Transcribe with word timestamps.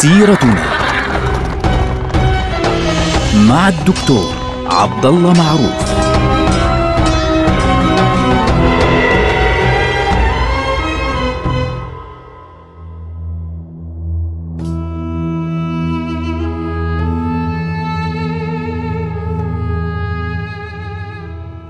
سيرتنا 0.00 0.64
مع 3.48 3.68
الدكتور 3.68 4.34
عبد 4.66 5.06
الله 5.06 5.32
معروف 5.32 6.00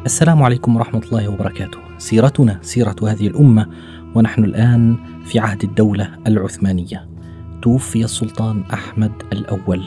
السلام 0.06 0.42
عليكم 0.42 0.76
ورحمة 0.76 1.00
الله 1.00 1.28
وبركاته. 1.28 1.78
سيرتنا 1.98 2.58
سيرة 2.62 2.96
هذه 3.02 3.26
الأمة 3.26 3.66
ونحن 4.14 4.44
الآن 4.44 4.96
في 5.24 5.38
عهد 5.38 5.64
الدولة 5.64 6.10
العثمانية. 6.26 7.09
توفي 7.62 8.04
السلطان 8.04 8.62
أحمد 8.72 9.12
الأول 9.32 9.84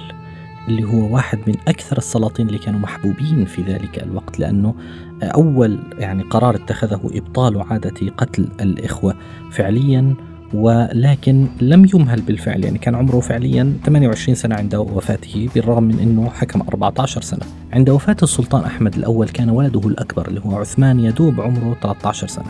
اللي 0.68 0.84
هو 0.84 1.16
واحد 1.16 1.40
من 1.48 1.56
أكثر 1.68 1.98
السلاطين 1.98 2.48
اللي 2.48 2.60
كانوا 2.60 2.80
محبوبين 2.80 3.46
في 3.46 3.62
ذلك 3.62 4.04
الوقت 4.04 4.40
لأنه 4.40 4.76
أول 5.24 5.80
يعني 5.98 6.24
قرار 6.24 6.56
اتخذه 6.56 7.02
إبطال 7.14 7.62
عادة 7.62 8.10
قتل 8.18 8.48
الإخوة 8.62 9.16
فعليا 9.52 10.16
ولكن 10.54 11.48
لم 11.62 11.88
يمهل 11.94 12.22
بالفعل 12.22 12.64
يعني 12.64 12.78
كان 12.78 12.96
عمره 12.96 13.20
فعليا 13.20 13.74
28 13.86 14.36
سنة 14.36 14.56
عند 14.56 14.76
وفاته 14.76 15.50
بالرغم 15.56 15.84
من 15.84 16.00
أنه 16.00 16.30
حكم 16.30 16.62
14 16.62 17.22
سنة. 17.22 17.46
عند 17.74 17.90
وفاة 17.90 18.18
السلطان 18.24 18.64
أحمد 18.64 18.96
الأول 18.96 19.30
كان 19.30 19.50
ولده 19.50 19.88
الأكبر 19.88 20.28
اللي 20.28 20.42
هو 20.46 20.58
عثمان 20.58 21.00
يدوب 21.00 21.42
عمره 21.42 21.78
13 21.82 22.28
سنة. 22.28 22.46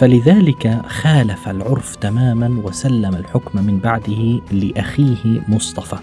فلذلك 0.00 0.82
خالف 0.86 1.48
العرف 1.48 1.96
تماما 1.96 2.62
وسلم 2.64 3.14
الحكم 3.14 3.64
من 3.64 3.78
بعده 3.78 4.40
لأخيه 4.52 5.42
مصطفى. 5.48 5.96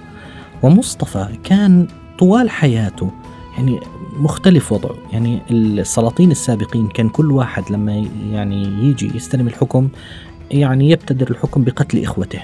ومصطفى 0.63 1.27
كان 1.43 1.87
طوال 2.19 2.49
حياته 2.49 3.11
يعني 3.57 3.79
مختلف 4.19 4.71
وضعه. 4.71 4.95
يعني 5.13 5.41
السلاطين 5.51 6.31
السابقين 6.31 6.87
كان 6.87 7.09
كل 7.09 7.31
واحد 7.31 7.63
لما 7.71 8.07
يعني 8.31 8.63
يجي 8.63 9.11
يستلم 9.15 9.47
الحكم 9.47 9.89
يعني 10.51 10.89
يبتدر 10.89 11.31
الحكم 11.31 11.63
بقتل 11.63 12.03
إخوته. 12.03 12.41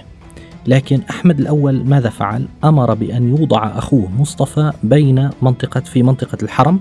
لكن 0.68 1.02
أحمد 1.10 1.40
الأول 1.40 1.86
ماذا 1.86 2.10
فعل؟ 2.10 2.48
أمر 2.64 2.94
بأن 2.94 3.30
يوضع 3.30 3.78
أخوه 3.78 4.10
مصطفى 4.20 4.72
بين 4.84 5.30
منطقة 5.42 5.82
في 5.82 6.04
منطقة 6.04 6.38
الحرم 6.44 6.80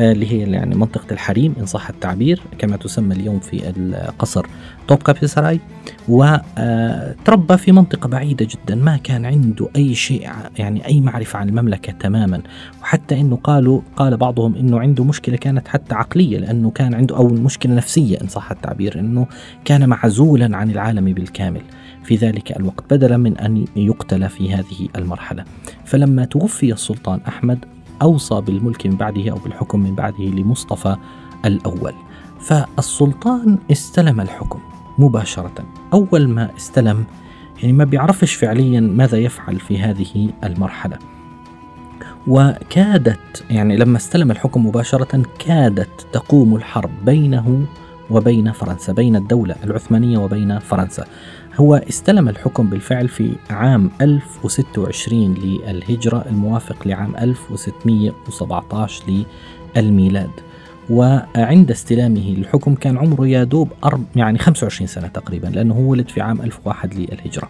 اللي 0.00 0.32
هي 0.32 0.50
يعني 0.50 0.74
منطقة 0.74 1.12
الحريم 1.12 1.54
إن 1.60 1.66
صح 1.66 1.88
التعبير 1.88 2.42
كما 2.58 2.76
تسمى 2.76 3.14
اليوم 3.14 3.40
في 3.40 3.72
القصر 3.76 4.46
توب 4.88 5.26
سراي. 5.26 5.60
وتربى 6.08 7.56
في 7.56 7.72
منطقة 7.72 8.08
بعيدة 8.08 8.46
جدا 8.50 8.74
ما 8.74 8.96
كان 8.96 9.24
عنده 9.24 9.68
أي 9.76 9.94
شيء 9.94 10.28
يعني 10.58 10.86
أي 10.86 11.00
معرفة 11.00 11.38
عن 11.38 11.48
المملكة 11.48 11.92
تماما. 11.92 12.42
وحتى 12.82 13.20
أنه 13.20 13.36
قالوا 13.36 13.80
قال 13.96 14.16
بعضهم 14.16 14.54
أنه 14.54 14.80
عنده 14.80 15.04
مشكلة 15.04 15.36
كانت 15.36 15.68
حتى 15.68 15.94
عقلية 15.94 16.38
لأنه 16.38 16.70
كان 16.70 16.94
عنده 16.94 17.16
أو 17.16 17.28
مشكلة 17.28 17.74
نفسية 17.74 18.20
إن 18.22 18.28
صح 18.28 18.50
التعبير 18.50 18.98
أنه 18.98 19.26
كان 19.64 19.88
معزولا 19.88 20.56
عن 20.56 20.70
العالم 20.70 21.04
بالكامل. 21.04 21.62
في 22.04 22.16
ذلك 22.16 22.56
الوقت 22.56 22.84
بدلا 22.90 23.16
من 23.16 23.38
أن 23.38 23.64
يقتل 23.76 24.28
في 24.28 24.54
هذه 24.54 24.88
المرحلة. 24.96 25.44
فلما 25.84 26.24
توفي 26.24 26.72
السلطان 26.72 27.20
أحمد 27.28 27.64
أوصى 28.02 28.40
بالملك 28.40 28.86
من 28.86 28.96
بعده 28.96 29.30
أو 29.30 29.36
بالحكم 29.36 29.80
من 29.80 29.94
بعده 29.94 30.24
لمصطفى 30.24 30.96
الأول. 31.44 31.94
فالسلطان 32.40 33.58
استلم 33.72 34.20
الحكم 34.20 34.60
مباشرة. 34.98 35.64
أول 35.92 36.28
ما 36.28 36.50
استلم 36.56 37.04
يعني 37.60 37.72
ما 37.72 37.84
بيعرفش 37.84 38.34
فعليا 38.34 38.80
ماذا 38.80 39.18
يفعل 39.18 39.60
في 39.60 39.78
هذه 39.78 40.30
المرحلة. 40.44 40.98
وكادت 42.26 43.44
يعني 43.50 43.76
لما 43.76 43.96
استلم 43.96 44.30
الحكم 44.30 44.66
مباشرة 44.66 45.22
كادت 45.38 46.06
تقوم 46.12 46.56
الحرب 46.56 46.90
بينه 47.04 47.66
وبين 48.10 48.52
فرنسا 48.52 48.92
بين 48.92 49.16
الدولة 49.16 49.54
العثمانية 49.64 50.18
وبين 50.18 50.58
فرنسا. 50.58 51.04
هو 51.56 51.74
استلم 51.74 52.28
الحكم 52.28 52.70
بالفعل 52.70 53.08
في 53.08 53.32
عام 53.50 53.90
1026 54.00 55.34
للهجرة 55.34 56.24
الموافق 56.28 56.88
لعام 56.88 57.16
1617 57.16 59.04
للميلاد. 59.76 60.30
وعند 60.90 61.70
استلامه 61.70 62.34
للحكم 62.38 62.74
كان 62.74 62.98
عمره 62.98 63.28
يا 63.28 63.44
دوب 63.44 63.72
يعني 64.16 64.38
25 64.38 64.86
سنة 64.86 65.08
تقريبا 65.08 65.46
لأنه 65.46 65.78
ولد 65.78 66.08
في 66.08 66.20
عام 66.20 66.40
1001 66.40 66.94
للهجرة. 66.94 67.48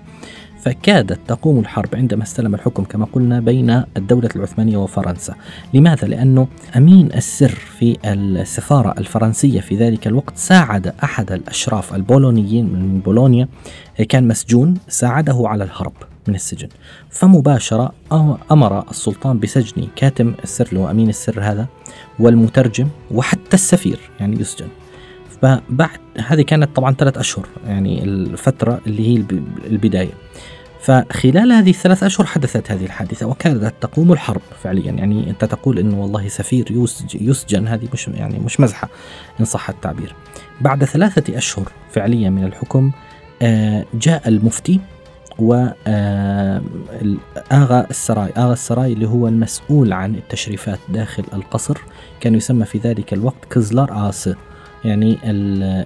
فكادت 0.62 1.21
تقوم 1.28 1.59
الحرب 1.59 1.88
عندما 1.94 2.22
استلم 2.22 2.54
الحكم 2.54 2.84
كما 2.84 3.06
قلنا 3.12 3.41
بين 3.41 3.84
الدولة 3.97 4.28
العثمانية 4.37 4.76
وفرنسا. 4.76 5.34
لماذا؟ 5.75 6.09
لأنه 6.09 6.48
أمين 6.76 7.12
السر 7.12 7.48
في 7.48 7.97
السفارة 8.04 8.94
الفرنسية 8.99 9.60
في 9.60 9.76
ذلك 9.76 10.06
الوقت 10.06 10.37
ساعد 10.37 10.94
أحد 11.04 11.32
الأشراف 11.32 11.94
البولونيين 11.94 12.66
من 12.66 13.00
بولونيا 13.00 13.49
كان 14.09 14.28
مسجون 14.28 14.75
ساعده 14.88 15.43
على 15.44 15.65
الهرب 15.65 15.93
من 16.28 16.34
السجن. 16.34 16.69
فمباشرة 17.10 17.93
أمر 18.53 18.91
السلطان 18.91 19.38
بسجن 19.38 19.87
كاتم 19.97 20.34
السر 20.44 20.66
اللي 20.69 20.81
هو 20.81 20.91
أمين 20.91 21.09
السر 21.09 21.41
هذا 21.41 21.66
والمترجم 22.19 22.88
وحتى 23.10 23.54
السفير 23.54 23.99
يعني 24.20 24.41
يسجن. 24.41 24.69
فبعد 25.43 25.99
هذه 26.19 26.43
كانت 26.43 26.77
طبعا 26.77 26.95
ثلاث 26.95 27.19
أشهر 27.19 27.47
يعني 27.67 28.05
الفترة 28.05 28.81
اللي 28.87 29.09
هي 29.09 29.25
البداية. 29.67 30.12
فخلال 30.81 31.53
هذه 31.53 31.71
الثلاث 31.71 32.03
أشهر 32.03 32.27
حدثت 32.27 32.71
هذه 32.71 32.84
الحادثة 32.84 33.27
وكانت 33.27 33.73
تقوم 33.81 34.12
الحرب 34.12 34.41
فعليا. 34.62 34.93
يعني 34.93 35.31
أنت 35.31 35.45
تقول 35.45 35.79
أنه 35.79 36.00
والله 36.00 36.29
سفير 36.29 36.87
يسجن 37.15 37.69
هذه 37.69 37.89
مش 37.93 38.09
يعني 38.09 38.39
مش 38.39 38.61
مزحة 38.61 38.89
إن 39.41 39.45
صح 39.45 39.71
التعبير. 39.71 40.15
بعد 40.61 40.84
ثلاثة 40.84 41.39
أشهر 41.39 41.73
فعليا 41.91 42.31
من 42.31 42.45
الحكم 42.45 42.93
آه، 43.43 43.84
جاء 43.95 44.29
المفتي 44.29 44.81
و 45.39 45.67
آه، 45.87 46.62
السراي 47.91 48.31
آغا 48.37 48.53
السراي 48.53 48.93
اللي 48.93 49.09
هو 49.09 49.29
المسؤول 49.29 49.93
عن 49.93 50.15
التشريفات 50.15 50.79
داخل 50.89 51.25
القصر 51.33 51.79
كان 52.21 52.34
يسمى 52.34 52.65
في 52.65 52.79
ذلك 52.79 53.12
الوقت 53.12 53.45
كزلار 53.50 54.09
آس. 54.09 54.31
يعني 54.85 55.19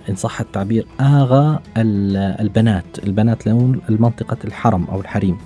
إن 0.09 0.15
صح 0.17 0.41
التعبير 0.41 0.87
آغا 1.01 1.61
البنات 1.77 2.85
البنات 3.07 3.47
لهم 3.47 3.81
المنطقة 3.89 4.37
الحرم 4.45 4.85
أو 4.85 5.01
الحريم. 5.01 5.39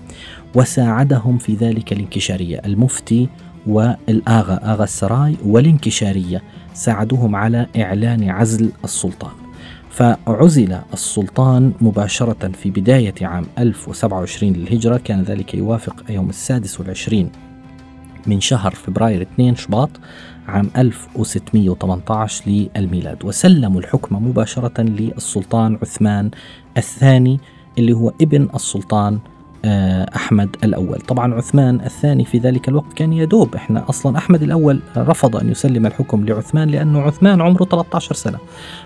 وساعدهم 0.54 1.38
في 1.38 1.54
ذلك 1.54 1.92
الانكشارية 1.92 2.62
المفتي 2.64 3.28
والآغا 3.66 4.72
آغا 4.74 4.84
السراي 4.84 5.36
والانكشارية. 5.46 6.42
ساعدوهم 6.74 7.36
على 7.36 7.66
إعلان 7.76 8.30
عزل 8.30 8.70
السلطان. 8.84 9.32
فعزل 9.90 10.78
السلطان 10.92 11.72
مباشرة 11.80 12.48
في 12.48 12.70
بداية 12.70 13.14
عام 13.22 13.44
1027 13.58 14.52
للهجرة. 14.52 14.96
كان 15.04 15.22
ذلك 15.22 15.54
يوافق 15.54 16.04
يوم 16.10 16.28
السادس 16.28 16.80
والعشرين 16.80 17.30
من 18.28 18.40
شهر 18.40 18.70
فبراير 18.70 19.22
2 19.22 19.56
شباط 19.56 19.90
عام 20.48 20.70
1618 20.76 22.42
للميلاد. 22.46 23.24
وسلموا 23.24 23.80
الحكم 23.80 24.28
مباشرة 24.28 24.80
للسلطان 24.82 25.78
عثمان 25.82 26.30
الثاني 26.76 27.40
اللي 27.78 27.92
هو 27.92 28.12
ابن 28.20 28.48
السلطان 28.54 29.18
آه، 29.64 30.10
أحمد 30.16 30.56
الأول. 30.64 31.00
طبعا 31.00 31.34
عثمان 31.34 31.80
الثاني 31.80 32.24
في 32.24 32.38
ذلك 32.38 32.68
الوقت 32.68 32.92
كان 32.92 33.12
يدوب. 33.12 33.54
إحنا 33.54 33.88
أصلا 33.88 34.18
أحمد 34.18 34.42
الأول 34.42 34.80
رفض 34.96 35.36
أن 35.36 35.50
يسلم 35.50 35.86
الحكم 35.86 36.24
لعثمان 36.24 36.68
لأنه 36.68 37.00
عثمان 37.00 37.40
عمره 37.40 37.64
13 37.64 38.14
سنة. 38.14 38.38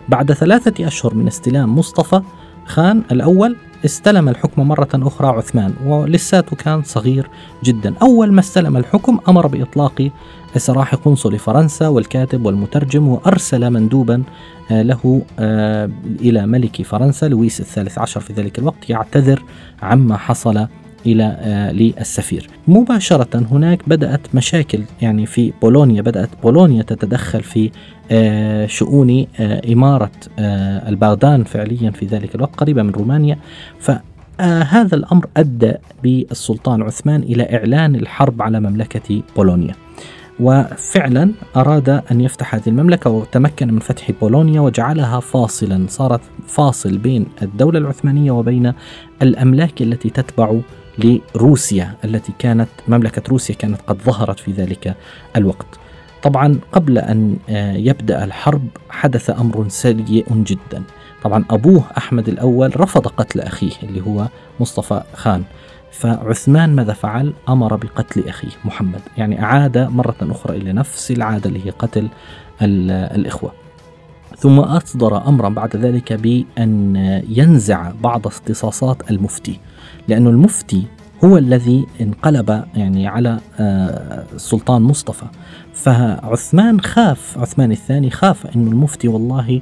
بعد 0.08 0.32
ثلاثة 0.32 0.86
أشهر 0.86 1.14
من 1.14 1.26
استلام 1.26 1.78
مصطفى 1.78 2.22
خان 2.66 3.02
الأول 3.12 3.56
استلم 3.84 4.28
الحكم 4.28 4.68
مرة 4.68 4.88
أخرى 4.94 5.26
عثمان 5.26 5.74
ولساته 5.84 6.56
كان 6.56 6.82
صغير 6.82 7.28
جدا. 7.64 7.94
أول 8.02 8.32
ما 8.32 8.40
استلم 8.40 8.76
الحكم 8.76 9.18
أمر 9.28 9.46
بإطلاق 9.46 10.10
سراح 10.56 10.94
قنصل 10.94 11.38
فرنسا 11.38 11.88
والكاتب 11.88 12.46
والمترجم 12.46 13.08
وأرسل 13.08 13.70
مندوبا 13.70 14.22
آه، 14.70 14.82
له 14.82 15.22
آه، 15.38 15.90
إلى 16.20 16.46
ملك 16.46 16.82
فرنسا 16.82 17.26
لويس 17.26 17.60
الثالث 17.60 17.98
عشر 17.98 18.20
في 18.20 18.32
ذلك 18.32 18.58
الوقت 18.58 18.90
يعتذر 18.90 19.42
عما 19.82 20.16
حصل 20.16 20.66
إلى 21.06 21.36
آه، 21.40 21.72
للسفير. 21.72 22.48
مباشرة 22.68 23.46
هناك 23.50 23.88
بدأت 23.88 24.20
مشاكل 24.34 24.80
يعني 25.02 25.26
في 25.26 25.52
بولونيا 25.62 26.02
بدأت 26.02 26.28
بولونيا 26.42 26.82
تتدخل 26.82 27.42
في 27.42 27.70
شؤون 28.66 29.26
إمارة 29.72 30.10
البغدان 30.88 31.44
فعليا 31.44 31.90
في 31.90 32.06
ذلك 32.06 32.34
الوقت 32.34 32.56
قريبه 32.56 32.82
من 32.82 32.90
رومانيا 32.90 33.38
فهذا 33.80 34.94
الأمر 34.94 35.26
أدى 35.36 35.72
بالسلطان 36.02 36.82
عثمان 36.82 37.22
إلى 37.22 37.56
إعلان 37.56 37.94
الحرب 37.94 38.42
على 38.42 38.60
مملكة 38.60 39.22
بولونيا. 39.36 39.74
وفعلا 40.40 41.32
أراد 41.56 41.88
أن 41.88 42.20
يفتح 42.20 42.54
هذه 42.54 42.62
المملكة 42.66 43.10
وتمكن 43.10 43.72
من 43.72 43.78
فتح 43.78 44.10
بولونيا 44.20 44.60
وجعلها 44.60 45.20
فاصلا 45.20 45.86
صارت 45.88 46.20
فاصل 46.46 46.98
بين 46.98 47.26
الدولة 47.42 47.78
العثمانية 47.78 48.30
وبين 48.30 48.72
الأملاك 49.22 49.82
التي 49.82 50.10
تتبع 50.10 50.60
لروسيا 50.98 51.94
التي 52.04 52.32
كانت 52.38 52.68
مملكة 52.88 53.22
روسيا 53.28 53.54
كانت 53.54 53.80
قد 53.86 54.02
ظهرت 54.02 54.40
في 54.40 54.52
ذلك 54.52 54.96
الوقت. 55.36 55.66
طبعا 56.22 56.58
قبل 56.72 56.98
أن 56.98 57.36
آه، 57.48 57.72
يبدأ 57.72 58.24
الحرب 58.24 58.68
حدث 58.90 59.30
أمر 59.30 59.68
سيء 59.68 60.24
جدا. 60.30 60.82
طبعا 61.24 61.44
أبوه 61.50 61.84
أحمد 61.98 62.28
الأول 62.28 62.80
رفض 62.80 63.06
قتل 63.06 63.40
أخيه 63.40 63.72
اللي 63.82 64.00
هو 64.00 64.28
مصطفى 64.60 65.02
خان. 65.14 65.42
فعثمان 65.90 66.74
ماذا 66.76 66.92
فعل؟ 66.92 67.32
أمر 67.48 67.76
بقتل 67.76 68.28
أخيه 68.28 68.50
محمد. 68.64 69.00
يعني 69.18 69.42
أعاد 69.42 69.78
مرة 69.78 70.16
أخرى 70.22 70.56
إلى 70.56 70.72
نفس 70.72 71.10
العادة 71.10 71.48
اللي 71.48 71.66
هي 71.66 71.70
قتل 71.70 72.08
الإخوة. 72.62 73.52
ثم 74.38 74.58
أصدر 74.58 75.28
أمرا 75.28 75.48
بعد 75.48 75.76
ذلك 75.76 76.12
بأن 76.12 76.96
ينزع 77.28 77.92
بعض 78.00 78.26
اختصاصات 78.26 79.10
المفتي. 79.10 79.60
لأن 80.08 80.26
المفتي 80.26 80.86
هو 81.24 81.38
الذي 81.38 81.86
انقلب 82.00 82.64
يعني 82.74 83.06
على 83.08 83.40
آه، 83.60 84.24
السلطان 84.34 84.82
مصطفى. 84.82 85.26
فعثمان 85.74 86.80
خاف 86.80 87.38
عثمان 87.38 87.72
الثاني 87.72 88.10
خاف 88.10 88.56
أن 88.56 88.66
المفتي 88.66 89.08
والله 89.08 89.60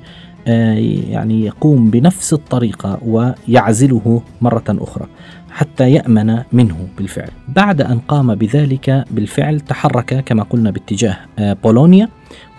آه، 0.48 0.74
يعني 1.10 1.44
يقوم 1.44 1.90
بنفس 1.90 2.32
الطريقة 2.32 2.98
ويعزله 3.02 4.22
مرة 4.40 4.64
أخرى 4.68 5.06
حتى 5.50 5.92
يأمن 5.92 6.42
منه 6.52 6.88
بالفعل. 6.98 7.30
بعد 7.48 7.80
أن 7.80 7.98
قام 7.98 8.34
بذلك 8.34 9.04
بالفعل 9.10 9.60
تحرك 9.60 10.24
كما 10.24 10.42
قلنا 10.42 10.70
باتجاه 10.70 11.16
آه، 11.38 11.52
بولونيا 11.52 12.08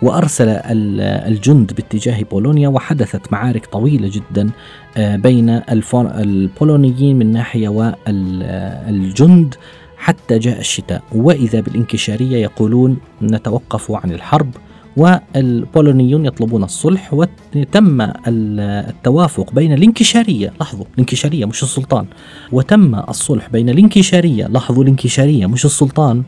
وأرسل 0.02 0.48
الجند 0.48 1.72
باتجاه 1.72 2.22
بولونيا 2.22 2.68
وحدثت 2.68 3.32
معارك 3.32 3.66
طويلة 3.66 4.10
جدا 4.12 4.50
آه، 4.96 5.16
بين 5.16 5.60
البولونيين 5.94 7.18
من 7.18 7.32
ناحية 7.32 7.68
والجند 7.68 9.54
حتى 10.02 10.38
جاء 10.38 10.60
الشتاء. 10.60 11.02
وإذا 11.12 11.60
بالإنكشارية 11.60 12.36
يقولون 12.36 12.96
نتوقف 13.22 13.92
عن 13.92 14.12
الحرب 14.12 14.50
والبولونيون 14.96 16.26
يطلبون 16.26 16.64
الصلح 16.64 17.14
وتم 17.14 18.10
التوافق 18.26 19.52
بين 19.52 19.72
الانكشارية. 19.72 20.52
لاحظوا 20.60 20.84
الانكشارية 20.94 21.44
مش 21.44 21.62
السلطان. 21.62 22.06
وتم 22.52 22.94
الصلح 22.94 23.48
بين 23.48 23.68
الانكشارية. 23.68 24.46
لاحظوا 24.46 24.82
الانكشارية 24.82 25.46
مش 25.46 25.64
السلطان 25.64 26.22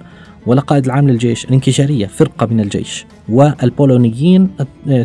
ولا 0.46 0.60
قائد 0.60 0.84
العام 0.84 1.08
للجيش. 1.08 1.44
الانكشارية 1.44 2.06
فرقة 2.06 2.46
من 2.46 2.60
الجيش. 2.60 3.06
والبولونيين 3.28 4.50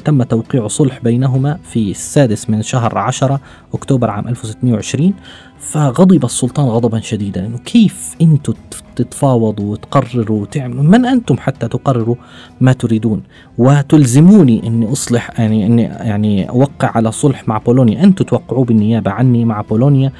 تم 0.05 0.23
توقيع 0.23 0.67
صلح 0.67 0.99
بينهما 1.03 1.59
في 1.63 1.91
السادس 1.91 2.49
من 2.49 2.61
شهر 2.61 2.97
عشرة 2.97 3.41
أكتوبر 3.73 4.09
عام 4.09 4.27
1620 4.27 5.13
فغضب 5.59 6.25
السلطان 6.25 6.65
غضبا 6.65 6.99
شديدا. 6.99 7.45
إنه 7.45 7.57
كيف 7.57 8.15
أنتم 8.21 8.53
تتفاوضوا 8.95 9.71
وتقرروا 9.71 10.41
وتعملوا؟ 10.41 10.83
من 10.83 11.05
أنتم 11.05 11.37
حتى 11.37 11.67
تقرروا 11.67 12.15
ما 12.61 12.73
تريدون؟ 12.73 13.21
وتلزموني 13.57 14.67
إني 14.67 14.91
أصلح 14.91 15.39
يعني 15.39 15.65
إني 15.65 15.81
يعني 15.81 16.49
أوقع 16.49 16.91
على 16.95 17.11
صلح 17.11 17.47
مع 17.47 17.57
بولونيا. 17.57 18.03
أنتم 18.03 18.25
توقعوا 18.25 18.65
بالنيابة 18.65 19.11
عني 19.11 19.45
مع 19.45 19.61
بولونيا 19.61 20.11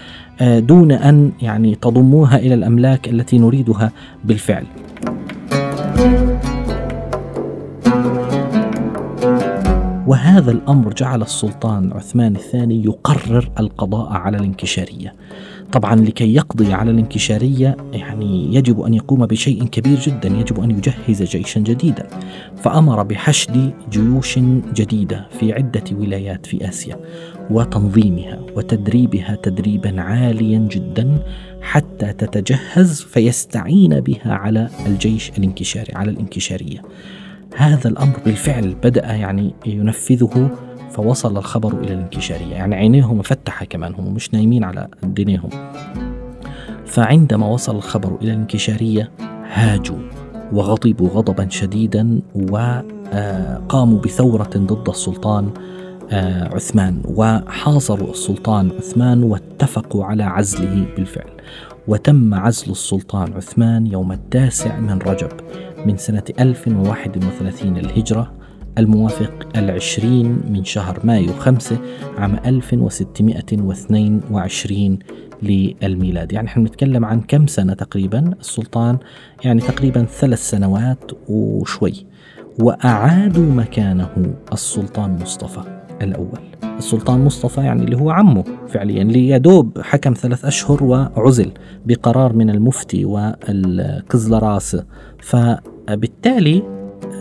آه، 0.42 0.60
دون 0.60 0.92
أن 0.92 1.32
يعني 1.42 1.76
تضموها 1.76 2.38
إلى 2.38 2.54
الأملاك 2.54 3.08
التي 3.10 3.38
نريدها 3.38 3.92
بالفعل. 4.24 4.66
وهذا 10.10 10.52
الأمر 10.52 10.94
جعل 10.94 11.22
السلطان 11.22 11.94
عثمان 11.94 12.36
الثاني 12.36 12.84
يقرر 12.86 13.52
القضاء 13.60 14.12
على 14.12 14.38
الانكشارية. 14.38 15.16
طبعا 15.72 15.96
لكي 15.96 16.36
يقضي 16.36 16.74
على 16.74 16.92
الانكشارية 16.92 17.78
يعني 17.94 18.56
يجب 18.56 18.82
أن 18.82 18.94
يقوم 18.94 19.26
بشيء 19.26 19.64
كبير 19.64 20.00
جدا، 20.00 20.30
يجب 20.30 20.60
أن 20.60 20.72
يجهز 20.72 21.24
جيشا 21.24 21.60
جديدا. 21.60 22.08
فأمر 22.56 23.04
بحشد 23.04 23.74
جيوش 23.92 24.40
جديدة 24.74 25.28
في 25.40 25.54
عدة 25.54 25.84
ولايات 25.92 26.46
في 26.46 26.70
آسيا 26.70 26.96
وتنظيمها 27.50 28.40
وتدريبها 28.56 29.38
تدريبا 29.44 30.02
عاليا 30.02 30.60
جدا 30.60 31.24
حتى 31.62 32.14
تتجهز 32.14 33.02
فيستعين 33.02 34.00
بها 34.00 34.34
على 34.34 34.70
الجيش 34.86 35.32
الانكشاري 35.38 35.94
على 35.96 36.12
الانكشارية. 36.12 36.82
هذا 37.56 37.90
الأمر 37.90 38.20
بالفعل 38.26 38.76
بدأ 38.84 39.06
يعني 39.06 39.54
ينفذه 39.66 40.50
فوصل 40.92 41.38
الخبر 41.38 41.74
إلى 41.74 41.94
الانكشارية، 41.94 42.54
يعني 42.54 42.76
عينيهم 42.76 43.18
مفتحة 43.18 43.66
كمان 43.66 43.94
هم 43.94 44.14
مش 44.14 44.34
نايمين 44.34 44.64
على 44.64 44.88
دينيهم. 45.04 45.50
فعندما 46.86 47.48
وصل 47.48 47.76
الخبر 47.76 48.18
إلى 48.22 48.34
الانكشارية 48.34 49.12
هاجوا 49.54 50.00
وغضبوا 50.54 51.10
غضبا 51.10 51.50
شديدا 51.50 52.22
وقاموا 52.36 54.00
بثورة 54.00 54.50
ضد 54.58 54.90
السلطان 54.90 55.50
آه، 56.12 56.56
عثمان. 56.56 57.02
وحاصروا 57.06 58.12
السلطان 58.12 58.72
عثمان 58.78 59.24
واتفقوا 59.24 60.06
على 60.06 60.24
عزله 60.24 60.86
بالفعل. 60.96 61.30
وتم 61.90 62.34
عزل 62.34 62.72
السلطان 62.72 63.34
عثمان 63.34 63.88
يوم 63.88 64.12
التاسع 64.12 64.80
من 64.80 64.98
رجب 64.98 65.30
من 65.86 65.98
سنة 65.98 66.24
1031 66.40 67.74
للهجرة 67.74 68.34
الموافق 68.78 69.48
العشرين 69.56 70.42
من 70.50 70.64
شهر 70.64 71.00
مايو 71.04 71.34
خمسة 71.34 71.78
عام 72.18 72.40
1622 72.46 75.00
للميلاد. 75.44 76.32
يعني 76.32 76.48
إحنا 76.48 76.64
بنتكلم 76.64 77.06
عن 77.06 77.22
كم 77.22 77.48
سنة 77.48 77.74
تقريبا؟ 77.74 78.34
السلطان 78.40 78.98
يعني 79.46 79.62
تقريبا 79.62 80.06
ثلاث 80.06 80.50
سنوات 80.50 81.12
وشوي. 81.30 82.06
وأعادوا 82.60 83.52
مكانه 83.52 84.34
السلطان 84.54 85.20
مصطفى 85.22 85.64
الأول. 86.02 86.59
السلطان 86.80 87.26
مصطفى 87.26 87.62
يعني 87.62 87.84
اللي 87.84 87.98
هو 87.98 88.10
عمه 88.10 88.44
فعليا 88.68 89.02
اللي 89.02 89.30
يدوب 89.30 89.82
حكم 89.82 90.14
ثلاث 90.14 90.46
أشهر 90.46 90.84
وعزل 90.84 91.52
بقرار 91.86 92.34
من 92.34 92.50
المفتي 92.50 93.06
والقزلراس 93.06 94.78
فبالتالي 95.20 96.64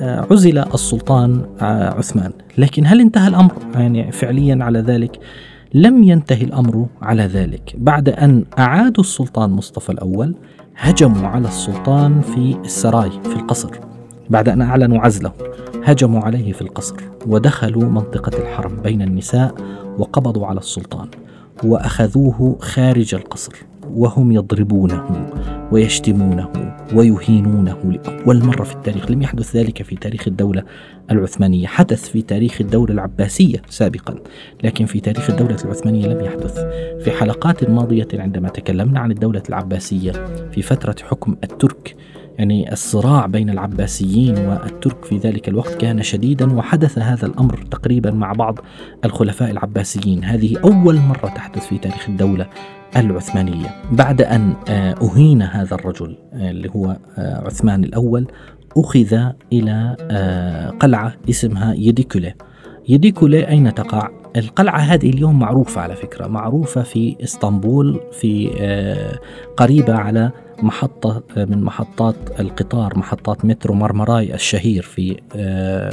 آه، 0.02 0.26
عزل 0.30 0.58
السلطان 0.58 1.46
آه، 1.60 1.94
عثمان. 1.94 2.32
لكن 2.58 2.86
هل 2.86 3.00
انتهى 3.00 3.28
الأمر؟ 3.28 3.52
يعني 3.74 4.12
فعليا 4.12 4.58
على 4.60 4.78
ذلك 4.78 5.18
لم 5.74 6.04
ينتهي 6.04 6.44
الأمر 6.44 6.86
على 7.02 7.22
ذلك. 7.22 7.74
بعد 7.78 8.08
أن 8.08 8.44
أعادوا 8.58 9.04
السلطان 9.04 9.50
مصطفى 9.50 9.90
الأول 9.90 10.34
هجموا 10.76 11.28
على 11.28 11.48
السلطان 11.48 12.20
في 12.20 12.56
السراي 12.64 13.10
في 13.10 13.36
القصر. 13.36 13.70
بعد 14.30 14.48
أن 14.48 14.62
أعلنوا 14.62 14.98
عزله 14.98 15.32
هجموا 15.84 16.20
عليه 16.22 16.52
في 16.52 16.62
القصر 16.62 16.96
ودخلوا 17.26 17.84
منطقة 17.84 18.38
الحرم 18.38 18.76
بين 18.76 19.02
النساء 19.02 19.54
وقبضوا 19.98 20.46
على 20.46 20.58
السلطان 20.58 21.08
وأخذوه 21.64 22.56
خارج 22.60 23.14
القصر 23.14 23.52
وهم 23.94 24.32
يضربونه 24.32 25.26
ويشتمونه 25.72 26.48
ويهينونه 26.94 27.76
لأول 27.92 28.44
مرة 28.44 28.62
في 28.62 28.74
التاريخ 28.74 29.10
لم 29.10 29.22
يحدث 29.22 29.56
ذلك 29.56 29.82
في 29.82 29.96
تاريخ 29.96 30.28
الدولة 30.28 30.62
العثمانية 31.10 31.66
حدث 31.66 32.08
في 32.08 32.22
تاريخ 32.22 32.60
الدولة 32.60 32.92
العباسية 32.94 33.62
سابقا 33.68 34.14
لكن 34.64 34.86
في 34.86 35.00
تاريخ 35.00 35.30
الدولة 35.30 35.56
العثمانية 35.64 36.06
لم 36.06 36.24
يحدث. 36.24 36.58
في 37.04 37.10
حلقات 37.10 37.70
ماضية 37.70 38.08
عندما 38.14 38.48
تكلمنا 38.48 39.00
عن 39.00 39.10
الدولة 39.10 39.42
العباسية 39.48 40.12
في 40.52 40.62
فترة 40.62 40.96
حكم 41.02 41.36
الترك 41.44 41.96
يعني 42.38 42.72
الصراع 42.72 43.26
بين 43.26 43.50
العباسيين 43.50 44.38
والترك 44.38 45.04
في 45.04 45.18
ذلك 45.18 45.48
الوقت 45.48 45.74
كان 45.74 46.02
شديدا 46.02 46.52
وحدث 46.52 46.98
هذا 46.98 47.26
الأمر 47.26 47.58
تقريبا 47.70 48.10
مع 48.10 48.32
بعض 48.32 48.58
الخلفاء 49.04 49.50
العباسيين، 49.50 50.24
هذه 50.24 50.58
أول 50.64 50.96
مرة 50.96 51.28
تحدث 51.28 51.66
في 51.66 51.78
تاريخ 51.78 52.08
الدولة 52.08 52.46
العثمانية، 52.96 53.82
بعد 53.92 54.22
أن 54.22 54.54
آه، 54.68 54.94
أهين 55.02 55.42
هذا 55.42 55.74
الرجل 55.74 56.18
آه، 56.32 56.50
اللي 56.50 56.70
هو 56.76 56.96
آه، 57.18 57.46
عثمان 57.46 57.84
الأول 57.84 58.26
أخذ 58.76 59.30
إلى 59.52 59.96
قلعة 60.80 61.14
اسمها 61.30 61.74
يديكولي 62.88 63.48
أين 63.48 63.74
تقع؟ 63.74 64.10
القلعة 64.36 64.78
هذه 64.78 65.10
اليوم 65.10 65.38
معروفة 65.38 65.80
على 65.80 65.96
فكرة 65.96 66.26
معروفة 66.26 66.82
في 66.82 67.16
إسطنبول 67.22 68.00
في 68.12 68.48
قريبة 69.56 69.94
على 69.94 70.30
محطة 70.62 71.22
من 71.36 71.62
محطات 71.62 72.14
القطار 72.40 72.98
محطات 72.98 73.44
مترو 73.44 73.74
مرمراي 73.74 74.34
الشهير 74.34 74.82
في 74.82 75.16
آه، 75.36 75.92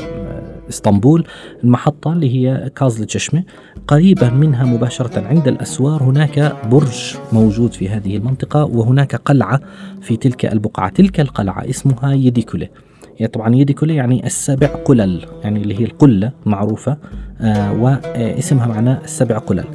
إسطنبول. 0.70 1.28
المحطة 1.64 2.14
اللي 2.14 2.36
هي 2.36 2.70
كازل 2.76 3.06
تشمة 3.06 3.44
قريبا 3.88 4.30
منها 4.30 4.66
مباشرة 4.66 5.28
عند 5.28 5.48
الأسوار 5.48 6.04
هناك 6.04 6.56
برج 6.72 7.16
موجود 7.34 7.74
في 7.74 7.90
هذه 7.90 8.18
المنطقة 8.18 8.66
وهناك 8.66 9.16
قلعة 9.16 9.62
في 10.02 10.18
تلك 10.18 10.46
البقعة. 10.46 10.90
تلك 10.90 11.20
القلعة 11.20 11.70
اسمها 11.70 12.14
يديكولي 12.14 12.70
يعني 13.20 13.32
طبعا 13.32 13.56
يديكولي 13.56 13.96
يعني 13.96 14.26
السبع 14.26 14.68
قلل 14.68 15.26
يعني 15.44 15.62
اللي 15.62 15.80
هي 15.80 15.84
القلة 15.84 16.32
معروفة 16.46 16.98
آه 17.42 17.74
واسمها 17.74 18.68
معناه 18.68 19.02
السبع 19.04 19.38
قلل 19.38 19.66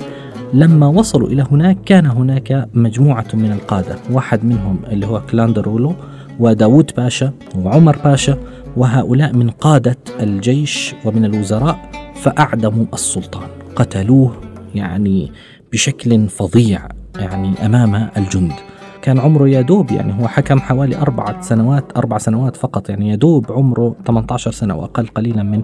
لما 0.55 0.87
وصلوا 0.87 1.29
إلى 1.29 1.45
هناك 1.51 1.79
كان 1.87 2.07
هناك 2.07 2.69
مجموعة 2.75 3.27
من 3.35 3.53
القادة 3.53 3.97
واحد 4.11 4.45
منهم 4.45 4.79
اللي 4.93 5.07
هو 5.07 5.21
كلاندرولو 5.21 5.95
وداود 6.39 6.91
باشا 6.97 7.33
وعمر 7.59 7.97
باشا 8.05 8.39
وهؤلاء 8.77 9.33
من 9.33 9.51
قادة 9.51 9.97
الجيش 10.21 10.95
ومن 11.05 11.25
الوزراء 11.25 11.91
فأعدموا 12.15 12.85
السلطان 12.95 13.49
قتلوه 13.77 14.41
يعني 14.75 15.33
بشكل 15.73 16.29
فظيع 16.29 16.89
يعني 17.19 17.67
أمام 17.67 18.09
الجند. 18.17 18.53
كان 19.03 19.19
عمره 19.19 19.49
يدوب 19.49 19.91
يعني 19.91 20.23
هو 20.23 20.29
حكم 20.29 20.61
حوالي 20.61 20.97
أربعة 20.97 21.41
سنوات 21.41 21.85
أربع 21.97 22.19
سنوات 22.19 22.57
فقط 22.57 22.89
يعني 22.91 23.09
يدوب 23.09 23.53
عمره 23.53 23.97
18 24.07 24.51
سنة 24.51 24.75
وأقل 24.77 25.07
قليلا 25.07 25.43
من 25.43 25.63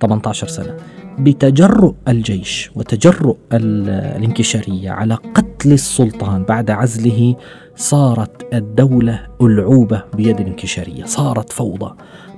18 0.00 0.46
سنة. 0.46 0.76
بتجرؤ 1.18 1.94
الجيش 2.08 2.70
وتجرؤ 2.74 3.36
الانكشارية 3.52 4.90
على 4.90 5.14
قتل 5.14 5.72
السلطان. 5.72 6.42
بعد 6.42 6.70
عزله 6.70 7.36
صارت 7.76 8.54
الدولة 8.54 9.26
ألعوبة 9.42 10.02
بيد 10.14 10.40
الانكشارية 10.40 11.04
صارت 11.04 11.52
فوضى. 11.52 11.94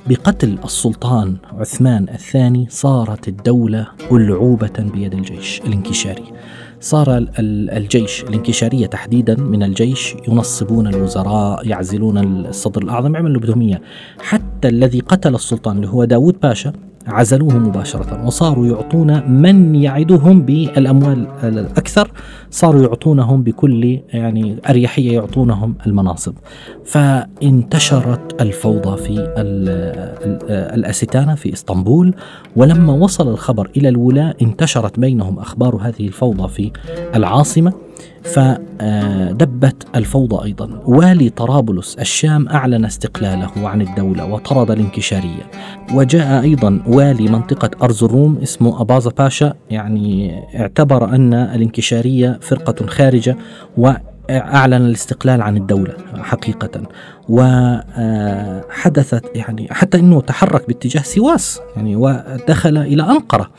بقتل 0.07 0.59
السلطان 0.65 1.37
عثمان 1.59 2.09
الثاني 2.09 2.67
صارت 2.71 3.29
الدولة 3.29 3.87
ألعوبة 4.13 4.91
بيد 4.95 5.15
الجيش 5.15 5.61
الانكشاري. 5.67 6.25
صار 6.81 7.27
الجيش 7.39 8.23
الانكشارية 8.23 8.87
تحديدا 8.87 9.35
من 9.35 9.63
الجيش 9.63 10.17
ينصبون 10.29 10.87
الوزراء 10.87 11.67
يعزلون 11.67 12.19
الصدر 12.47 12.83
الأعظم 12.83 13.15
يعملوا 13.15 13.41
بدهم 13.41 13.79
حتى 14.19 14.69
الذي 14.69 15.01
قتل 15.01 15.35
السلطان 15.35 15.77
اللي 15.77 15.89
هو 15.89 16.05
داود 16.05 16.41
باشا 16.43 16.73
عزلوه 17.09 17.59
مباشرة 17.59 18.27
وصاروا 18.27 18.67
يعطون 18.67 19.31
من 19.31 19.75
يعدهم 19.75 20.43
بالأموال 20.43 21.27
الأكثر 21.43 22.11
صاروا 22.51 22.83
يعطونهم 22.83 23.43
بكل 23.43 24.01
يعني 24.09 24.57
أريحية 24.71 25.13
يعطونهم 25.13 25.75
المناصب. 25.87 26.35
فانتشرت 26.85 28.43
الفوضى 28.43 29.03
في 29.03 29.33
الأستانة 30.75 31.35
في 31.35 31.53
إسطنبول 31.53 32.15
ولما 32.57 32.93
وصل 32.93 33.29
الخبر 33.29 33.71
إلى 33.77 33.89
الولاة 33.89 34.35
انتشرت 34.43 35.01
بينهم 35.01 35.39
أخبار 35.39 35.77
هذه 35.77 36.07
الفوضى 36.07 36.49
في 36.49 36.71
العاصمة. 37.15 37.73
فدبت 38.33 39.87
الفوضى 39.97 40.45
أيضا. 40.45 40.83
والي 40.85 41.31
طرابلس 41.31 41.97
الشام 41.99 42.49
أعلن 42.49 42.85
استقلاله 42.85 43.51
عن 43.57 43.83
الدولة 43.83 44.25
وطرد 44.25 44.71
الانكشارية. 44.71 45.51
وجاء 45.95 46.43
أيضا 46.43 46.83
والي 46.87 47.29
منطقة 47.29 47.71
ارزروم 47.83 48.39
اسمه 48.43 48.81
أباظة 48.81 49.11
باشا 49.19 49.55
يعني 49.71 50.41
اعتبر 50.61 51.05
أن 51.15 51.35
الانكشارية 51.35 52.39
فرقة 52.43 52.87
خارجة 52.87 53.37
وأعلن 53.77 54.87
الاستقلال 54.87 55.43
عن 55.43 55.57
الدولة 55.57 55.95
حقيقة. 56.17 56.83
وحدثت 57.29 58.57
يعني 59.37 59.69
حتى 59.71 59.99
إنه 59.99 60.21
تحرك 60.21 60.67
باتجاه 60.69 61.03
سواس 61.03 61.61
يعني 61.77 61.97
ودخل 61.97 62.79
إلى 62.79 63.03
أنقرة 63.03 63.51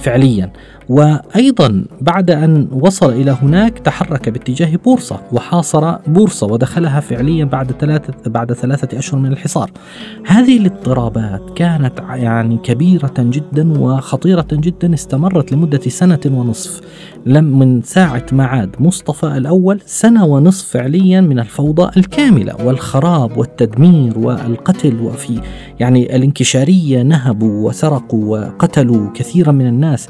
فعليا. 0.00 0.52
وأيضا 0.88 1.84
بعد 2.00 2.30
أن 2.30 2.68
وصل 2.72 3.12
إلى 3.12 3.36
هناك 3.42 3.78
تحرك 3.78 4.28
باتجاه 4.28 4.76
بورصة 4.76 5.20
وحاصر 5.32 5.96
بورصة 6.06 6.46
ودخلها 6.46 7.00
فعليا 7.00 7.44
بعد 7.44 7.72
ثلاثة 7.72 8.30
بعد 8.30 8.52
ثلاثة 8.52 8.98
أشهر 8.98 9.20
من 9.20 9.32
الحصار. 9.32 9.70
هذه 10.26 10.58
الاضطرابات 10.58 11.42
كانت 11.56 12.00
يعني 12.10 12.56
كبيرة 12.56 13.14
جدا 13.18 13.80
وخطيرة 13.80 14.46
جدا 14.52 14.94
استمرت 14.94 15.52
لمدة 15.52 15.80
سنة 15.88 16.20
ونصف. 16.26 16.80
لم 17.26 17.58
من 17.58 17.82
ساعة 17.82 18.26
ما 18.32 18.44
عاد 18.46 18.76
مصطفى 18.80 19.26
الأول 19.26 19.80
سنة 19.86 20.24
ونصف 20.24 20.68
فعليا 20.68 21.20
من 21.20 21.38
الفوضى 21.38 21.90
الكاملة 21.96 22.64
والخراب 22.64 23.36
والتدمير 23.36 24.18
والقتل 24.18 25.00
وفي 25.00 25.40
يعني 25.80 26.16
الانكشارية 26.16 27.02
نهبوا 27.02 27.68
وسرقوا 27.68 28.38
وقتلوا 28.38 29.10
كثيرا 29.14 29.52
من 29.52 29.66
الناس. 29.66 30.08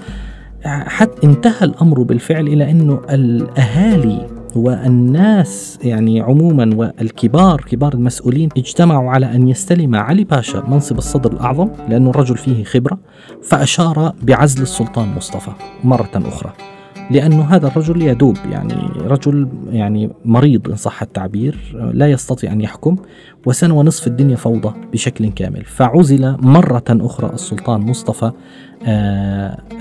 حتى 0.64 1.26
انتهى 1.26 1.64
الأمر 1.64 2.02
بالفعل 2.02 2.46
إلى 2.46 2.70
أنه 2.70 3.00
الأهالي 3.10 4.26
والناس 4.56 5.78
يعني 5.84 6.20
عموما 6.20 6.70
والكبار 6.76 7.60
كبار 7.60 7.94
المسؤولين 7.94 8.48
اجتمعوا 8.56 9.10
على 9.10 9.34
أن 9.34 9.48
يستلم 9.48 9.94
علي 9.94 10.24
باشا 10.24 10.64
منصب 10.68 10.98
الصدر 10.98 11.32
الأعظم 11.32 11.68
لأنه 11.88 12.10
الرجل 12.10 12.36
فيه 12.36 12.64
خبرة 12.64 12.98
فأشار 13.42 14.12
بعزل 14.22 14.62
السلطان 14.62 15.14
مصطفى 15.16 15.50
مرة 15.84 16.10
أخرى 16.16 16.52
لأنه 17.10 17.42
هذا 17.42 17.66
الرجل 17.66 18.02
يدوب 18.02 18.36
يعني 18.50 18.74
رجل 19.00 19.48
يعني 19.70 20.10
مريض 20.24 20.68
إن 20.68 20.76
صح 20.76 21.02
التعبير 21.02 21.58
لا 21.92 22.10
يستطيع 22.10 22.52
أن 22.52 22.60
يحكم 22.60 22.96
وسنة 23.46 23.74
ونصف 23.74 24.06
الدنيا 24.06 24.36
فوضى 24.36 24.74
بشكل 24.92 25.30
كامل 25.30 25.64
فعزل 25.64 26.36
مرة 26.40 26.84
أخرى 26.90 27.30
السلطان 27.34 27.80
مصطفى 27.80 28.32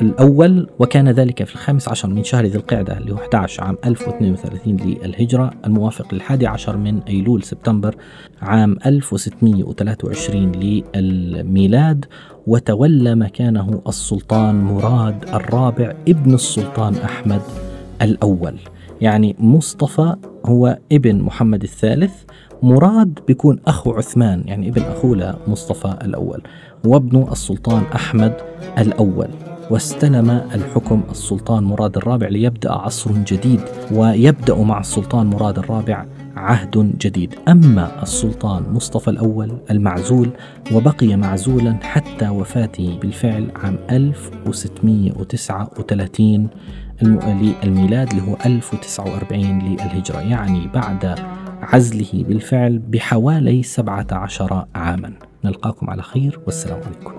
الأول 0.01 0.67
وكان 0.79 1.09
ذلك 1.09 1.43
في 1.43 1.55
الخامس 1.55 1.89
عشر 1.89 2.09
من 2.09 2.23
شهر 2.23 2.45
ذي 2.45 2.57
القعدة 2.57 2.97
اللي 2.97 3.13
هو 3.13 3.17
11 3.17 3.63
عام 3.63 3.77
1032 3.85 4.77
للهجرة 4.77 5.51
الموافق 5.65 6.13
للحادي 6.13 6.47
عشر 6.47 6.77
من 6.77 6.99
أيلول 7.07 7.43
سبتمبر 7.43 7.95
عام 8.41 8.77
1623 8.85 10.51
للميلاد. 10.95 12.05
وتولى 12.47 13.15
مكانه 13.15 13.81
السلطان 13.87 14.63
مراد 14.63 15.29
الرابع 15.33 15.93
ابن 16.07 16.33
السلطان 16.33 16.95
أحمد 16.95 17.41
الأول. 18.01 18.55
يعني 19.01 19.35
مصطفى 19.39 20.15
هو 20.45 20.77
ابن 20.91 21.21
محمد 21.21 21.63
الثالث 21.63 22.13
مراد 22.63 23.19
بيكون 23.27 23.59
أخو 23.67 23.91
عثمان 23.91 24.43
يعني 24.45 24.69
ابن 24.69 24.81
أخوه 24.81 25.15
لمصطفى 25.47 25.97
الأول. 26.01 26.41
وابن 26.85 27.27
السلطان 27.31 27.83
أحمد 27.95 28.33
الأول 28.77 29.27
واستلم 29.69 30.29
الحكم 30.29 31.03
السلطان 31.11 31.63
مراد 31.63 31.97
الرابع 31.97 32.27
ليبدأ 32.27 32.71
عصر 32.71 33.11
جديد 33.11 33.61
ويبدأ 33.91 34.55
مع 34.55 34.79
السلطان 34.79 35.27
مراد 35.27 35.57
الرابع 35.57 36.05
عهد 36.35 36.97
جديد. 36.97 37.35
أما 37.47 38.03
السلطان 38.03 38.63
مصطفى 38.73 39.07
الأول 39.07 39.57
المعزول 39.71 40.29
وبقي 40.73 41.15
معزولا 41.15 41.77
حتى 41.83 42.29
وفاته 42.29 42.97
بالفعل 43.01 43.51
عام 43.55 43.77
1639 43.91 46.47
للميلاد 47.01 48.09
اللي 48.09 48.21
هو 48.21 48.37
1049 48.45 49.59
للهجرة 49.59 50.19
يعني 50.19 50.67
بعد 50.67 51.19
عزله 51.61 52.23
بالفعل 52.23 52.79
بحوالي 52.79 53.63
17 53.63 54.65
عاما. 54.75 55.13
نلقاكم 55.43 55.89
على 55.89 56.03
خير 56.03 56.39
والسلام 56.45 56.81
عليكم. 56.85 57.13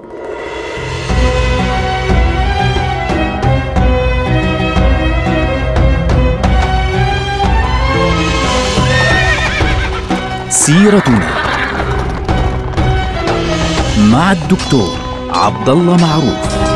سيرتنا 10.48 11.28
مع 13.98 14.32
الدكتور 14.32 14.96
عبد 15.30 15.68
الله 15.68 15.96
معروف. 15.96 16.71